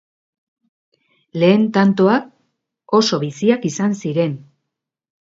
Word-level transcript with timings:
Lehen 1.41 1.67
tantoak 1.75 2.95
oso 2.99 3.19
biziak 3.25 3.67
izan 3.71 3.93
ziren. 4.05 4.33